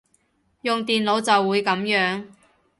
[0.63, 2.25] 用電腦就會噉樣